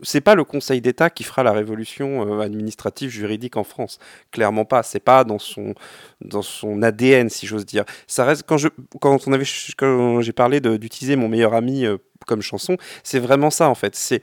C'est 0.03 0.21
pas 0.21 0.35
le 0.35 0.43
Conseil 0.43 0.81
d'État 0.81 1.11
qui 1.11 1.23
fera 1.23 1.45
la 1.45 1.53
révolution 1.53 2.27
euh, 2.27 2.41
administrative 2.41 3.11
juridique 3.11 3.57
en 3.57 3.63
France, 3.63 4.01
clairement 4.33 4.65
pas. 4.65 4.83
C'est 4.83 4.99
pas 4.99 5.23
dans 5.23 5.39
son 5.39 5.75
dans 6.21 6.43
son 6.43 6.83
ADN 6.83 7.31
si 7.31 7.47
j'ose 7.47 7.65
dire. 7.65 7.85
Ça 8.09 8.25
reste 8.25 8.43
quand 8.49 8.57
je 8.59 8.69
quand 9.01 9.29
on 9.29 9.33
avait 9.33 9.47
quand 9.77 10.21
j'ai 10.23 10.33
parlé 10.33 10.61
d'utiliser 10.61 11.15
mon 11.15 11.29
meilleur 11.29 11.55
ami 11.55 11.87
euh, 11.87 11.99
comme 12.27 12.43
chanson, 12.43 12.77
c'est 13.05 13.21
vraiment 13.21 13.51
ça 13.51 13.69
en 13.69 13.77
fait. 13.77 13.95
C'est 13.95 14.23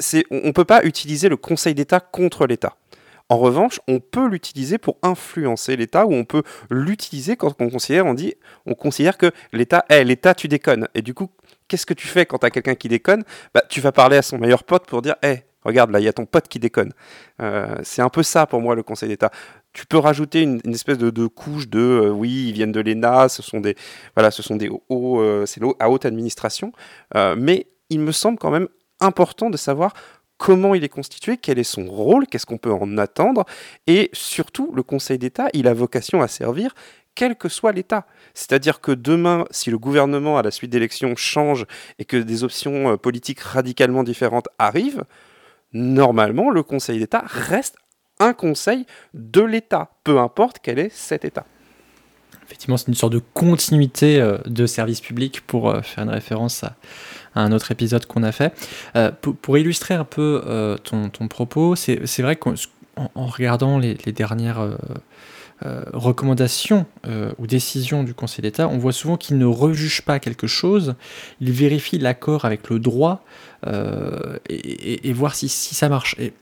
c'est 0.00 0.24
on, 0.30 0.40
on 0.44 0.52
peut 0.52 0.64
pas 0.64 0.82
utiliser 0.84 1.28
le 1.28 1.36
Conseil 1.36 1.74
d'État 1.74 2.00
contre 2.00 2.46
l'État. 2.46 2.74
En 3.28 3.36
revanche, 3.36 3.80
on 3.88 4.00
peut 4.00 4.26
l'utiliser 4.26 4.78
pour 4.78 4.96
influencer 5.02 5.76
l'État 5.76 6.06
ou 6.06 6.14
on 6.14 6.24
peut 6.24 6.42
l'utiliser 6.70 7.36
quand 7.36 7.54
on 7.60 7.68
considère, 7.68 8.06
on 8.06 8.14
dit, 8.14 8.34
on 8.64 8.74
considère 8.74 9.18
que 9.18 9.30
l'État, 9.52 9.84
eh, 9.90 10.02
l'État, 10.02 10.34
tu 10.34 10.48
déconnes. 10.48 10.88
Et 10.94 11.02
du 11.02 11.12
coup, 11.12 11.28
qu'est-ce 11.68 11.84
que 11.84 11.94
tu 11.94 12.06
fais 12.06 12.24
quand 12.24 12.38
tu 12.38 12.46
as 12.46 12.50
quelqu'un 12.50 12.74
qui 12.74 12.88
déconne? 12.88 13.24
Bah, 13.54 13.62
Tu 13.68 13.80
vas 13.80 13.92
parler 13.92 14.16
à 14.16 14.22
son 14.22 14.38
meilleur 14.38 14.64
pote 14.64 14.86
pour 14.86 15.02
dire, 15.02 15.16
eh, 15.22 15.42
regarde, 15.62 15.90
là, 15.90 16.00
il 16.00 16.04
y 16.04 16.08
a 16.08 16.12
ton 16.14 16.24
pote 16.24 16.48
qui 16.48 16.58
déconne. 16.58 16.92
Euh, 17.42 17.76
c'est 17.82 18.00
un 18.00 18.08
peu 18.08 18.22
ça 18.22 18.46
pour 18.46 18.62
moi, 18.62 18.74
le 18.74 18.82
Conseil 18.82 19.10
d'État. 19.10 19.30
Tu 19.74 19.84
peux 19.84 19.98
rajouter 19.98 20.42
une, 20.42 20.60
espèce 20.72 20.96
de, 20.98 21.26
couche 21.26 21.68
de, 21.68 21.78
euh, 21.78 22.08
oui, 22.08 22.46
ils 22.48 22.52
viennent 22.52 22.72
de 22.72 22.80
l'ENA, 22.80 23.28
ce 23.28 23.42
sont 23.42 23.60
des, 23.60 23.76
voilà, 24.16 24.30
ce 24.30 24.42
sont 24.42 24.56
des 24.56 24.70
hauts, 24.88 25.20
euh, 25.20 25.44
c'est 25.44 25.60
à 25.78 25.90
haute 25.90 26.06
administration. 26.06 26.72
Mais 27.14 27.66
il 27.90 28.00
me 28.00 28.12
semble 28.12 28.38
quand 28.38 28.50
même 28.50 28.68
important 29.00 29.50
de 29.50 29.56
savoir 29.56 29.92
comment 30.38 30.74
il 30.74 30.84
est 30.84 30.88
constitué, 30.88 31.36
quel 31.36 31.58
est 31.58 31.64
son 31.64 31.86
rôle, 31.86 32.26
qu'est-ce 32.26 32.46
qu'on 32.46 32.58
peut 32.58 32.72
en 32.72 32.96
attendre, 32.96 33.44
et 33.86 34.08
surtout, 34.12 34.72
le 34.74 34.82
Conseil 34.82 35.18
d'État, 35.18 35.48
il 35.52 35.68
a 35.68 35.74
vocation 35.74 36.22
à 36.22 36.28
servir 36.28 36.74
quel 37.14 37.34
que 37.34 37.48
soit 37.48 37.72
l'État. 37.72 38.06
C'est-à-dire 38.32 38.80
que 38.80 38.92
demain, 38.92 39.44
si 39.50 39.72
le 39.72 39.78
gouvernement, 39.78 40.38
à 40.38 40.42
la 40.42 40.52
suite 40.52 40.70
d'élections, 40.70 41.16
change 41.16 41.66
et 41.98 42.04
que 42.04 42.16
des 42.16 42.44
options 42.44 42.92
euh, 42.92 42.96
politiques 42.96 43.40
radicalement 43.40 44.04
différentes 44.04 44.46
arrivent, 44.60 45.04
normalement, 45.72 46.50
le 46.50 46.62
Conseil 46.62 47.00
d'État 47.00 47.24
reste 47.26 47.76
un 48.20 48.32
conseil 48.32 48.86
de 49.14 49.42
l'État, 49.42 49.90
peu 50.04 50.18
importe 50.20 50.58
quel 50.62 50.78
est 50.78 50.92
cet 50.94 51.24
État. 51.24 51.44
Effectivement, 52.44 52.76
c'est 52.76 52.88
une 52.88 52.94
sorte 52.94 53.12
de 53.12 53.22
continuité 53.34 54.20
euh, 54.20 54.38
de 54.46 54.66
service 54.66 55.00
public 55.00 55.42
pour 55.46 55.68
euh, 55.68 55.82
faire 55.82 56.04
une 56.04 56.10
référence 56.10 56.64
à, 56.64 56.76
un 57.34 57.52
autre 57.52 57.70
épisode 57.70 58.06
qu'on 58.06 58.22
a 58.22 58.32
fait. 58.32 58.52
Euh, 58.96 59.10
pour, 59.12 59.58
illustrer 59.58 59.94
un 59.94 60.04
peu 60.04 60.42
euh, 60.46 60.76
ton, 60.78 61.08
ton 61.08 61.28
propos, 61.28 61.76
c'est 61.76 62.22
vrai 62.22 62.36
qu'en 62.36 62.54
en- 62.96 63.10
en 63.14 63.26
regardant 63.26 63.78
les, 63.78 63.96
les 64.04 64.12
dernières 64.12 64.60
euh, 64.60 64.76
recommandations 65.92 66.86
ou 67.38 67.46
décisions 67.46 68.04
du 68.04 68.14
Conseil 68.14 68.42
d'État, 68.42 68.68
on 68.68 68.78
voit 68.78 68.92
souvent 68.92 69.16
qu'il 69.16 69.38
ne 69.38 69.44
rejuge 69.46 70.02
pas 70.02 70.18
quelque 70.20 70.46
chose, 70.46 70.94
il 71.40 71.50
vérifie 71.52 71.98
l'accord 71.98 72.44
avec 72.44 72.70
le 72.70 72.78
droit 72.78 73.24
et, 74.48 75.12
voir 75.12 75.34
si, 75.34 75.48
si 75.48 75.74
ça 75.74 75.88
marche. 75.88 76.14
Et 76.18 76.32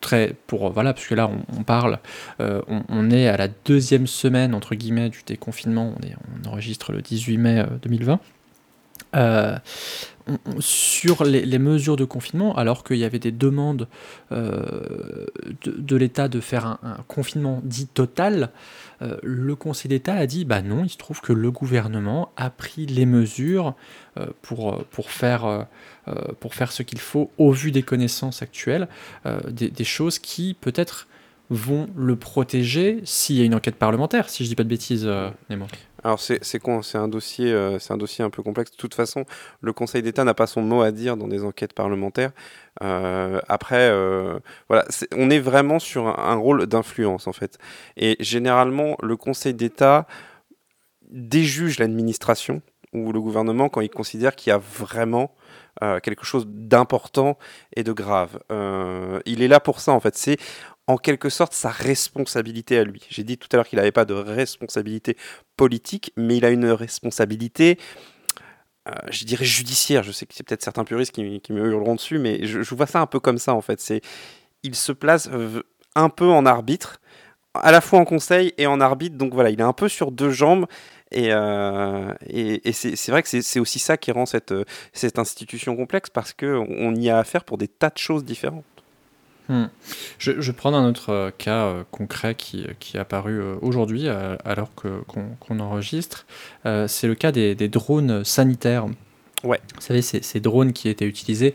très 0.00 0.34
pour 0.46 0.70
voilà 0.70 0.92
parce 0.92 1.06
que 1.06 1.14
là 1.14 1.30
on, 1.58 1.62
parle 1.62 1.98
on, 2.38 3.10
est 3.10 3.28
à 3.28 3.36
la 3.38 3.48
deuxième 3.48 4.06
semaine 4.06 4.54
entre 4.54 4.74
guillemets 4.74 5.08
du 5.08 5.22
déconfinement 5.26 5.94
on, 5.96 6.06
on 6.44 6.48
enregistre 6.50 6.92
le 6.92 7.00
18 7.02 7.38
mai 7.38 7.60
euh, 7.60 7.66
2020 7.82 8.20
Euh, 9.14 9.56
sur 10.58 11.24
les, 11.24 11.58
mesures 11.58 11.96
de 11.96 12.04
confinement 12.04 12.56
alors 12.56 12.82
qu'il 12.82 12.96
y 12.96 13.04
avait 13.04 13.18
des 13.18 13.30
demandes 13.30 13.86
euh, 14.32 15.26
de, 15.64 15.96
l'État 15.96 16.28
de 16.28 16.40
faire 16.40 16.66
un, 16.66 16.98
confinement 17.06 17.60
dit 17.62 17.86
total 17.86 18.50
euh, 19.02 19.16
le 19.22 19.54
Conseil 19.54 19.88
d'État 19.88 20.14
a 20.14 20.26
dit 20.26 20.44
bah 20.44 20.62
non 20.62 20.84
il 20.84 20.88
se 20.88 20.96
trouve 20.96 21.20
que 21.20 21.32
le 21.32 21.50
gouvernement 21.50 22.32
a 22.36 22.50
pris 22.50 22.86
les 22.86 23.06
mesures 23.06 23.74
euh, 24.18 24.26
pour, 24.42 25.10
faire 25.10 25.66
ce 26.72 26.82
qu'il 26.82 26.98
faut 26.98 27.30
au 27.38 27.52
vu 27.52 27.70
des 27.70 27.82
connaissances 27.82 28.42
actuelles, 28.42 28.88
des, 29.50 29.84
choses 29.84 30.18
qui 30.18 30.56
peut-être 30.60 31.06
vont 31.50 31.88
le 31.96 32.16
protéger 32.16 33.00
s'il 33.04 33.36
y 33.36 33.42
a 33.42 33.44
une 33.44 33.54
enquête 33.54 33.76
parlementaire, 33.76 34.28
si 34.28 34.44
je 34.44 34.48
dis 34.48 34.54
pas 34.54 34.64
de 34.64 34.68
bêtises, 34.68 35.08
Nemo. 35.50 35.66
Alors 36.06 36.20
euh, 36.30 36.38
c'est 37.80 37.90
un 37.90 37.96
dossier 37.96 38.22
un 38.22 38.30
peu 38.30 38.40
complexe. 38.40 38.70
De 38.70 38.76
toute 38.76 38.94
façon, 38.94 39.24
le 39.60 39.72
Conseil 39.72 40.02
d'État 40.02 40.22
n'a 40.22 40.34
pas 40.34 40.46
son 40.46 40.62
mot 40.62 40.82
à 40.82 40.92
dire 40.92 41.16
dans 41.16 41.26
des 41.26 41.42
enquêtes 41.42 41.72
parlementaires. 41.72 42.30
Euh, 42.80 43.40
après, 43.48 43.88
euh, 43.90 44.38
voilà, 44.68 44.84
on 45.16 45.30
est 45.30 45.40
vraiment 45.40 45.80
sur 45.80 46.06
un, 46.06 46.36
rôle 46.36 46.66
d'influence 46.66 47.26
en 47.26 47.32
fait. 47.32 47.58
Et 47.96 48.16
généralement, 48.20 48.96
le 49.02 49.16
Conseil 49.16 49.52
d'État 49.52 50.06
déjuge 51.10 51.80
l'administration 51.80 52.62
ou 52.92 53.10
le 53.10 53.20
gouvernement 53.20 53.68
quand 53.68 53.80
il 53.80 53.90
considère 53.90 54.36
qu'il 54.36 54.50
y 54.50 54.54
a 54.54 54.58
vraiment 54.58 55.34
quelque 56.02 56.24
chose 56.24 56.46
d'important 56.48 57.36
et 57.74 57.82
de 57.82 57.92
grave. 57.92 58.38
Il 59.26 59.42
est 59.42 59.48
là 59.48 59.60
pour 59.60 59.80
ça 59.80 59.92
en 59.92 60.00
fait. 60.00 60.38
En 60.86 60.96
quelque 60.96 61.28
sorte 61.28 61.52
sa 61.52 61.70
responsabilité 61.70 62.78
à 62.78 62.84
lui. 62.84 63.02
J'ai 63.10 63.24
dit 63.24 63.38
tout 63.38 63.48
à 63.52 63.56
l'heure 63.56 63.68
qu'il 63.68 63.78
n'avait 63.78 63.92
pas 63.92 64.04
de 64.04 64.14
responsabilité 64.14 65.16
politique, 65.56 66.12
mais 66.16 66.36
il 66.36 66.44
a 66.44 66.50
une 66.50 66.70
responsabilité, 66.70 67.78
euh, 68.88 68.92
je 69.10 69.24
dirais 69.24 69.44
judiciaire. 69.44 70.02
Je 70.02 70.12
sais 70.12 70.26
que 70.26 70.34
c'est 70.34 70.44
peut-être 70.44 70.62
certains 70.62 70.84
puristes 70.84 71.12
qui, 71.12 71.22
me 71.22 71.70
hurleront 71.70 71.96
dessus, 71.96 72.18
mais 72.18 72.46
je, 72.46 72.74
vois 72.74 72.86
ça 72.86 73.00
un 73.00 73.06
peu 73.06 73.20
comme 73.20 73.38
ça 73.38 73.54
en 73.54 73.62
fait. 73.62 73.80
C'est, 73.80 74.00
il 74.62 74.74
se 74.74 74.92
place 74.92 75.28
un 75.94 76.08
peu 76.08 76.28
en 76.28 76.46
arbitre, 76.46 77.00
à 77.54 77.72
la 77.72 77.80
fois 77.80 77.98
en 77.98 78.04
conseil 78.04 78.52
et 78.58 78.66
en 78.66 78.80
arbitre. 78.80 79.16
Donc 79.16 79.34
voilà, 79.34 79.50
il 79.50 79.58
est 79.60 79.64
un 79.64 79.72
peu 79.72 79.88
sur 79.88 80.12
deux 80.12 80.30
jambes. 80.30 80.66
Et, 81.12 81.32
euh, 81.32 82.12
c'est, 82.72 83.10
vrai 83.10 83.22
que 83.22 83.28
c'est, 83.28 83.60
aussi 83.60 83.78
ça 83.78 83.96
qui 83.96 84.10
rend 84.12 84.26
cette, 84.26 84.52
euh, 84.52 84.64
cette 84.92 85.18
institution 85.18 85.76
complexe 85.76 86.10
parce 86.10 86.32
qu'on 86.32 86.66
on 86.68 86.94
y 86.94 87.10
a 87.10 87.18
affaire 87.18 87.44
pour 87.44 87.58
des 87.58 87.68
tas 87.68 87.90
de 87.90 87.98
choses 87.98 88.24
différentes. 88.24 88.64
Hmm. 89.48 89.66
Je, 90.18 90.40
je 90.40 90.50
vais 90.50 90.56
prendre 90.56 90.76
un 90.76 90.88
autre 90.88 91.10
euh, 91.10 91.30
cas 91.36 91.66
euh, 91.66 91.84
concret 91.90 92.34
qui, 92.34 92.66
qui 92.80 92.96
est 92.96 93.00
apparu 93.00 93.40
euh, 93.40 93.54
aujourd'hui, 93.62 94.08
euh, 94.08 94.36
alors 94.44 94.74
que, 94.74 95.02
qu'on, 95.06 95.36
qu'on 95.38 95.60
enregistre. 95.60 96.26
Euh, 96.64 96.88
c'est 96.88 97.06
le 97.06 97.14
cas 97.14 97.30
des, 97.32 97.54
des 97.54 97.68
drones 97.68 98.24
sanitaires. 98.24 98.86
Ouais. 99.44 99.60
Vous 99.76 99.80
savez, 99.82 100.02
c'est 100.02 100.24
ces 100.24 100.40
drones 100.40 100.72
qui 100.72 100.88
étaient 100.88 101.06
utilisés 101.06 101.54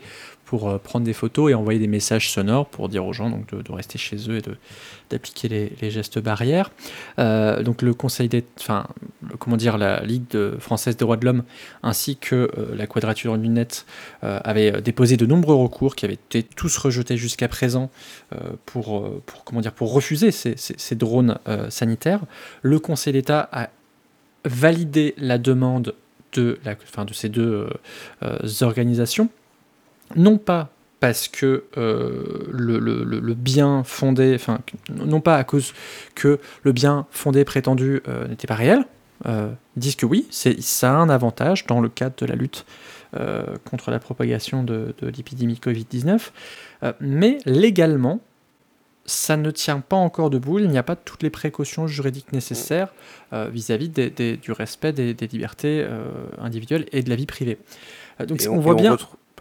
pour 0.52 0.68
euh, 0.68 0.76
prendre 0.76 1.06
des 1.06 1.14
photos 1.14 1.50
et 1.50 1.54
envoyer 1.54 1.80
des 1.80 1.86
messages 1.86 2.30
sonores 2.30 2.66
pour 2.66 2.90
dire 2.90 3.06
aux 3.06 3.14
gens 3.14 3.30
donc, 3.30 3.54
de, 3.54 3.72
rester 3.72 3.96
chez 3.96 4.16
eux 4.28 4.36
et 4.36 4.42
d'appliquer 5.08 5.48
les, 5.80 5.90
gestes 5.90 6.18
barrières. 6.18 6.70
Euh, 7.18 7.62
donc 7.62 7.80
le 7.80 7.94
Conseil 7.94 8.28
des, 8.28 8.44
enfin, 8.60 8.86
comment 9.38 9.56
dire, 9.56 9.78
la 9.78 10.02
Ligue 10.02 10.58
française 10.58 10.98
des 10.98 11.06
droits 11.06 11.16
de 11.16 11.24
l'homme 11.24 11.44
ainsi 11.82 12.18
que 12.18 12.50
euh, 12.58 12.76
la 12.76 12.86
Quadrature 12.86 13.38
du 13.38 13.48
Net 13.48 13.86
avaient 14.20 14.82
déposé 14.82 15.16
de 15.16 15.24
nombreux 15.24 15.54
recours 15.54 15.96
qui 15.96 16.04
avaient 16.04 16.14
été 16.14 16.42
tous 16.42 16.76
rejetés 16.76 17.16
jusqu'à 17.16 17.48
présent 17.48 17.90
pour, 18.66 19.10
pour, 19.24 19.44
comment 19.44 19.62
dire, 19.62 19.72
pour 19.72 19.94
refuser 19.94 20.32
ces, 20.32 20.94
drones 20.96 21.38
sanitaires. 21.70 22.20
Le 22.60 22.78
Conseil 22.78 23.14
d'État 23.14 23.48
a 23.52 23.70
validé 24.44 25.14
la 25.16 25.38
demande 25.38 25.94
de, 26.34 26.58
la, 26.62 26.74
de 26.74 27.14
ces 27.14 27.30
deux 27.30 27.70
organisations, 28.60 29.30
non 30.16 30.38
pas 30.38 30.70
parce 31.02 31.26
que 31.26 31.64
euh, 31.78 32.46
le, 32.52 32.78
le- 32.78 33.34
bien 33.34 33.82
fondé, 33.82 34.36
enfin, 34.36 34.60
non 34.88 35.20
pas 35.20 35.36
à 35.36 35.42
cause 35.42 35.74
que 36.14 36.38
le 36.62 36.70
bien 36.70 37.08
fondé 37.10 37.44
prétendu 37.44 38.00
euh, 38.06 38.28
n'était 38.28 38.46
pas 38.46 38.54
réel, 38.54 38.84
euh, 39.26 39.50
disent 39.74 39.96
que 39.96 40.06
oui, 40.06 40.28
c'est, 40.30 40.60
ça 40.62 40.92
a 40.92 40.94
un 40.94 41.08
avantage 41.08 41.66
dans 41.66 41.80
le 41.80 41.88
cadre 41.88 42.14
de 42.18 42.26
la 42.26 42.36
lutte 42.36 42.64
contre 43.68 43.90
la 43.90 43.98
propagation 43.98 44.62
de, 44.62 44.94
de 44.98 45.08
l'épidémie 45.08 45.60
Covid-19, 45.62 46.30
euh, 46.84 46.92
mais 47.00 47.38
légalement, 47.46 48.20
ça 49.04 49.36
ne 49.36 49.50
tient 49.50 49.80
pas 49.80 49.96
encore 49.96 50.30
debout, 50.30 50.60
il 50.60 50.68
n'y 50.68 50.78
a 50.78 50.84
pas 50.84 50.94
toutes 50.96 51.24
les 51.24 51.30
précautions 51.30 51.88
juridiques 51.88 52.32
nécessaires 52.32 52.94
vis-à-vis 53.32 53.88
du 53.90 54.52
respect 54.52 54.92
des, 54.92 55.14
des 55.14 55.26
libertés 55.26 55.84
individuelles 56.38 56.86
et 56.92 57.02
de 57.02 57.10
la 57.10 57.16
vie 57.16 57.26
privée. 57.26 57.58
Donc 58.24 58.40
on, 58.48 58.60
voit 58.60 58.74
bien, 58.76 58.96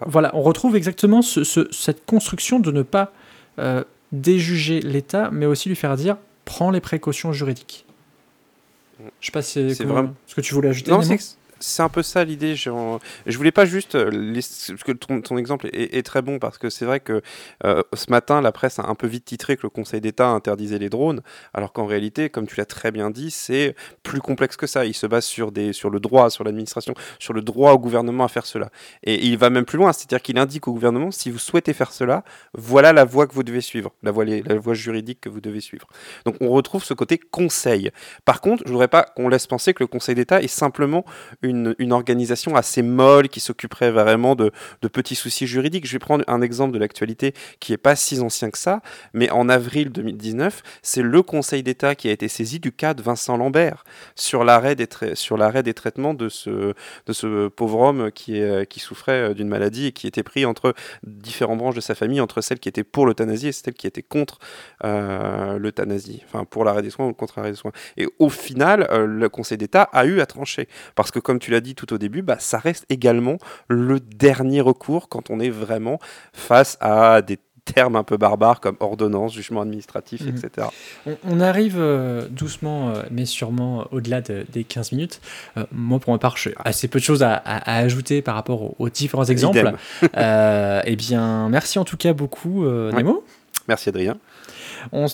voilà, 0.08 0.32
on 0.36 0.42
retrouve 0.42 0.76
exactement 0.76 1.22
ce- 1.22 1.44
ce- 1.44 1.68
cette 1.72 2.06
construction 2.06 2.60
de 2.60 2.72
ne 2.72 2.82
pas 2.82 3.12
euh, 3.60 3.84
déjuger 4.12 4.80
l'État, 4.82 5.30
mais 5.32 5.46
aussi 5.46 5.70
lui 5.70 5.76
faire 5.76 5.96
dire 5.98 6.18
prends 6.46 6.72
les 6.72 6.82
précautions 6.82 7.32
juridiques. 7.34 7.86
Je 9.20 9.26
sais 9.28 9.32
pas 9.32 9.42
si 9.42 9.74
C'est 9.76 9.84
vraiment- 9.84 10.14
ce 10.28 10.36
que 10.36 10.42
tu 10.42 10.54
voulais 10.54 10.70
ajouter. 10.70 10.92
Non, 10.92 10.98
Nemo 11.00 11.08
c'est 11.08 11.38
c'est 11.62 11.82
un 11.84 11.90
peu 11.90 12.04
ça 12.04 12.24
l'idée. 12.24 12.56
Je, 12.56 12.70
voulais 13.38 13.52
pas 13.52 13.66
juste. 13.66 13.96
euh, 13.96 14.34
Parce 14.34 14.84
que 14.84 14.92
ton, 14.92 15.38
exemple 15.38 15.68
est, 15.72 15.96
est 15.96 16.04
très 16.04 16.22
bon, 16.22 16.40
parce 16.40 16.58
que 16.58 16.70
c'est 16.70 16.86
vrai 16.86 17.00
que 17.00 17.22
euh, 17.64 17.84
ce 17.94 18.12
matin, 18.12 18.42
la 18.42 18.52
presse 18.52 18.80
a 18.80 18.88
un 18.88 18.96
peu 18.96 19.08
vite 19.08 19.26
titré 19.26 19.56
que 19.56 19.64
le 19.64 19.70
Conseil 19.70 20.02
d'État 20.02 20.28
interdisait 20.28 20.80
les 20.80 20.90
drones, 20.90 21.22
alors 21.54 21.74
qu'en 21.74 21.86
réalité, 21.86 22.30
comme 22.30 22.48
tu 22.48 22.56
l'as 22.58 22.66
très 22.66 22.92
bien 22.92 23.10
dit, 23.10 23.32
c'est 23.32 23.76
plus 24.04 24.22
complexe 24.22 24.58
que 24.58 24.68
ça. 24.68 24.86
Il 24.86 24.94
se 24.94 25.08
base 25.08 25.26
sur, 25.26 25.52
des, 25.52 25.74
sur 25.74 25.90
le 25.90 26.00
droit, 26.00 26.30
sur 26.30 26.44
l'administration, 26.44 26.94
sur 27.20 27.34
le 27.34 27.42
droit 27.42 27.74
au 27.74 27.80
gouvernement 27.80 28.26
à 28.26 28.28
faire 28.28 28.46
cela. 28.46 28.70
Et 29.04 29.26
il 29.26 29.38
va 29.38 29.50
même 29.50 29.66
plus 29.66 29.78
loin, 29.78 29.94
c'est-à-dire 29.94 30.22
qu'il 30.22 30.38
indique 30.38 30.68
au 30.68 30.74
gouvernement 30.74 31.12
si 31.12 31.30
vous 31.30 31.40
souhaitez 31.40 31.74
faire 31.74 31.94
cela, 31.94 32.24
voilà 32.54 32.94
la 32.94 33.06
voie 33.06 33.28
que 33.28 33.34
vous 33.34 33.44
devez 33.44 33.62
suivre, 33.62 33.92
la 34.04 34.12
voie, 34.12 34.26
la 34.26 34.56
voie 34.58 34.74
juridique 34.74 35.22
que 35.22 35.30
vous 35.30 35.42
devez 35.42 35.62
suivre. 35.62 35.88
Donc 36.26 36.36
on 36.42 36.50
retrouve 36.50 36.84
ce 36.84 36.94
côté 36.94 37.18
conseil. 37.18 37.92
Par 38.26 38.42
contre, 38.42 38.64
je 38.66 38.72
voudrais 38.72 38.88
pas 38.88 39.04
qu'on 39.04 39.30
laisse 39.30 39.48
penser 39.48 39.74
que 39.74 39.84
le 39.84 39.88
Conseil 39.88 40.16
d'État 40.16 40.42
est 40.42 40.48
simplement 40.48 41.06
une, 41.42 41.51
une 41.52 41.94
organisation 41.94 42.56
assez 42.56 42.82
molle 42.82 43.30
qui 43.30 43.40
s'occuperait 43.40 43.92
vraiment 43.92 44.36
de, 44.36 44.52
petits 44.92 45.16
soucis 45.16 45.48
juridiques. 45.48 45.88
Je 45.88 45.94
vais 45.94 46.00
prendre 46.00 46.24
un 46.28 46.42
exemple 46.42 46.74
de 46.74 46.80
l'actualité 46.80 47.34
qui 47.60 47.74
est 47.74 47.78
pas 47.78 47.96
si 47.96 48.20
ancien 48.20 48.50
que 48.50 48.58
ça, 48.58 48.82
mais 49.14 49.30
en 49.30 49.50
avril 49.50 49.92
2019, 49.92 50.62
c'est 50.82 51.02
le 51.02 51.22
Conseil 51.22 51.64
d'État 51.64 51.96
qui 51.96 52.10
a 52.10 52.12
été 52.12 52.28
saisi 52.28 52.60
du 52.60 52.72
cas 52.72 52.94
de 52.94 53.02
Vincent 53.02 53.38
Lambert 53.38 53.84
sur 54.16 54.44
l'arrêt 54.44 54.76
des, 54.76 54.88
sur 55.14 55.38
des 55.38 55.74
traitements 55.74 56.14
de 56.14 56.30
ce, 56.30 56.74
de 57.06 57.14
ce 57.14 57.48
pauvre 57.48 57.80
homme 57.80 58.12
qui, 58.12 58.42
qui 58.70 58.80
souffrait 58.80 59.32
euh, 59.32 59.34
d'une 59.34 59.48
maladie 59.48 59.88
et 59.88 59.92
qui 59.92 60.08
était 60.08 60.24
pris 60.24 60.46
entre 60.46 60.74
différentes 61.04 61.58
branches 61.58 61.76
de 61.76 61.82
sa 61.82 61.96
famille, 61.96 62.22
entre 62.22 62.42
celles 62.42 62.60
qui 62.60 62.70
étaient 62.70 62.84
pour 62.84 63.06
l'euthanasie 63.06 63.48
et 63.48 63.52
celles 63.52 63.74
qui 63.74 63.88
étaient 63.88 64.04
contre 64.04 64.40
euh, 64.84 65.58
l'euthanasie, 65.58 66.22
enfin 66.26 66.46
pour 66.46 66.66
l'arrêt 66.66 66.82
des 66.82 66.90
soins 66.90 67.08
ou 67.08 67.14
contre 67.14 67.34
l'arrêt 67.38 67.52
des 67.52 67.58
soins. 67.58 67.72
Et 67.98 68.08
au 68.20 68.30
final, 68.30 68.88
euh, 68.92 69.06
le 69.06 69.30
Conseil 69.30 69.58
d'État 69.58 69.84
a 69.94 70.06
eu 70.06 70.22
à 70.22 70.26
trancher. 70.26 70.68
Parce 70.96 71.12
que 71.12 71.20
comme 71.20 71.40
tu 71.42 71.52
l'as 71.52 71.60
dit 71.62 71.76
tout 71.76 71.92
au 71.94 71.98
début, 71.98 72.22
bah, 72.22 72.38
ça 72.40 72.58
reste 72.60 72.86
également 72.90 73.38
le 73.68 74.00
dernier 74.00 74.62
recours 74.62 75.10
quand 75.10 75.30
on 75.30 75.40
est 75.40 75.50
vraiment 75.50 76.00
face 76.34 76.78
à 76.80 77.22
des 77.22 77.38
termes 77.64 77.96
un 77.96 78.04
peu 78.04 78.18
barbares 78.18 78.60
comme 78.60 78.76
ordonnance, 78.80 79.34
jugement 79.34 79.62
administratif, 79.62 80.22
Mhm. 80.22 80.30
etc. 80.30 80.68
On, 81.06 81.16
on 81.26 81.40
arrive 81.40 81.76
euh, 81.78 82.28
doucement, 82.30 82.90
euh, 82.90 83.04
mais 83.12 83.26
sûrement 83.26 83.82
euh, 83.82 83.84
au-delà 83.92 84.22
de- 84.22 84.46
des 84.52 84.64
15 84.64 84.92
minutes. 84.94 85.22
Moi, 85.72 86.00
pour 86.00 86.12
ma 86.12 86.18
part, 86.18 86.38
j'ai 86.38 86.56
assez 86.66 86.88
peu 86.88 86.98
de 87.00 87.04
choses 87.04 87.22
à, 87.22 87.34
à- 87.36 87.72
à 87.72 87.78
ajouter 87.78 88.22
par 88.24 88.34
rapport 88.36 88.64
aux, 88.64 88.76
aux 88.80 88.90
différents 88.90 89.26
exemples. 89.26 89.74
Eh 90.86 90.96
bien, 90.96 91.50
merci 91.50 91.78
en 91.80 91.86
tout 91.86 91.98
cas 91.98 92.14
beaucoup, 92.14 92.66
Ouais. 92.66 92.92
Nemo. 92.94 93.24
Merci 93.68 93.90
Adrien. 93.90 94.18
On, 94.92 95.06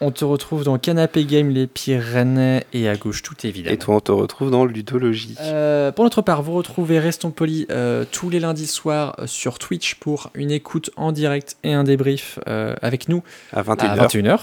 on 0.00 0.10
te 0.10 0.24
retrouve 0.24 0.64
dans 0.64 0.78
Canapé 0.78 1.24
Game, 1.24 1.50
les 1.50 1.66
Pyrénées 1.66 2.64
et 2.72 2.88
à 2.88 2.96
gauche, 2.96 3.22
tout 3.22 3.34
évidemment. 3.44 3.74
Et 3.74 3.78
toi, 3.78 3.96
on 3.96 4.00
te 4.00 4.12
retrouve 4.12 4.50
dans 4.50 4.64
Ludologie. 4.64 5.36
Euh, 5.40 5.92
pour 5.92 6.04
notre 6.04 6.22
part, 6.22 6.42
vous 6.42 6.52
retrouvez 6.52 6.98
Restons 6.98 7.30
Polis 7.30 7.66
euh, 7.70 8.04
tous 8.10 8.30
les 8.30 8.40
lundis 8.40 8.66
soirs 8.66 9.16
euh, 9.18 9.26
sur 9.26 9.58
Twitch 9.58 9.94
pour 9.96 10.30
une 10.34 10.50
écoute 10.50 10.90
en 10.96 11.12
direct 11.12 11.56
et 11.64 11.72
un 11.72 11.84
débrief 11.84 12.38
euh, 12.48 12.74
avec 12.82 13.08
nous 13.08 13.22
à 13.52 13.60
à 13.60 13.62
21h. 13.62 14.08
21h. 14.08 14.40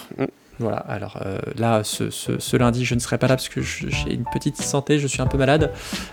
Voilà, 0.59 0.77
alors 0.77 1.19
euh, 1.25 1.39
là, 1.57 1.83
ce, 1.83 2.09
ce- 2.11 2.37
ce 2.39 2.57
lundi, 2.57 2.85
je 2.85 2.93
ne 2.95 2.99
serai 2.99 3.17
pas 3.17 3.27
là 3.27 3.35
parce 3.35 3.49
que 3.49 3.61
j'ai 3.61 4.13
une 4.13 4.23
petite 4.31 4.57
santé, 4.57 4.99
je 4.99 5.07
suis 5.07 5.21
un 5.21 5.25
peu 5.27 5.37
malade, 5.37 5.71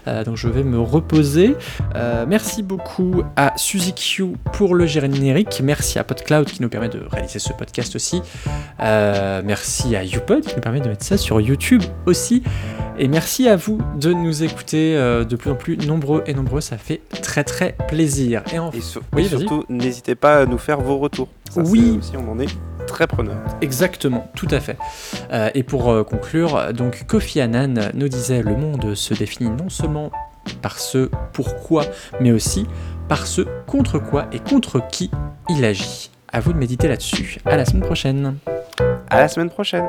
euh, 0.08 0.24
donc 0.24 0.36
je 0.36 0.48
vais 0.48 0.62
me 0.64 0.78
reposer. 0.80 1.56
Euh, 1.94 2.24
merci 2.26 2.62
beaucoup 2.62 3.22
à 3.36 3.52
Suzy 3.56 3.92
Q 3.94 4.32
pour 4.52 4.74
le 4.74 4.86
générique, 4.86 5.60
merci 5.62 5.98
à 5.98 6.04
PodCloud 6.04 6.46
qui 6.46 6.62
nous 6.62 6.68
permet 6.70 6.88
de 6.88 7.02
réaliser 7.10 7.38
ce 7.38 7.52
podcast 7.52 7.94
aussi, 7.96 8.22
merci 9.44 9.94
à 9.96 10.04
YouPod 10.04 10.42
qui 10.42 10.54
nous 10.54 10.60
permet 10.62 10.80
de 10.80 10.88
mettre 10.88 11.04
ça 11.04 11.16
sur 11.16 11.40
YouTube 11.40 11.82
aussi, 12.06 12.42
et 12.98 13.08
merci 13.08 13.48
à 13.48 13.56
vous 13.56 13.78
de 13.98 14.12
nous 14.12 14.42
écouter 14.42 14.94
de 14.94 15.36
plus 15.36 15.50
en 15.50 15.54
plus 15.54 15.76
nombreux 15.86 16.22
et 16.26 16.34
nombreux, 16.34 16.60
ça 16.60 16.78
fait 16.78 17.02
très 17.22 17.44
très 17.44 17.76
plaisir. 17.88 18.42
Et 18.52 18.58
Oui, 18.58 19.26
surtout, 19.28 19.64
n'hésitez 19.68 20.14
pas 20.14 20.38
à 20.40 20.46
nous 20.46 20.58
faire 20.58 20.80
vos 20.80 20.98
retours. 20.98 21.28
Ça, 21.50 21.62
Oui. 21.62 21.96
aussi, 21.98 22.12
on 22.16 22.30
en 22.30 22.38
est 22.38 22.48
très 22.90 23.06
preneur. 23.06 23.36
Exactement, 23.60 24.30
tout 24.36 24.48
à 24.50 24.60
fait. 24.60 24.76
Euh, 25.32 25.50
et 25.54 25.62
pour 25.62 25.90
euh, 25.90 26.04
conclure, 26.04 26.72
donc 26.72 27.06
Kofi 27.06 27.40
Annan 27.40 27.90
nous 27.94 28.08
disait 28.08 28.42
le 28.42 28.56
monde 28.56 28.94
se 28.94 29.14
définit 29.14 29.50
non 29.50 29.68
seulement 29.68 30.10
par 30.62 30.78
ce 30.78 31.10
pourquoi, 31.32 31.84
mais 32.20 32.32
aussi 32.32 32.66
par 33.08 33.26
ce 33.26 33.42
contre 33.66 33.98
quoi 33.98 34.26
et 34.32 34.38
contre 34.38 34.86
qui 34.88 35.10
il 35.48 35.64
agit. 35.64 36.10
À 36.32 36.40
vous 36.40 36.52
de 36.52 36.58
méditer 36.58 36.88
là-dessus. 36.88 37.38
À 37.44 37.56
la 37.56 37.64
semaine 37.64 37.82
prochaine. 37.82 38.36
À 39.08 39.18
la 39.18 39.28
semaine 39.28 39.50
prochaine. 39.50 39.88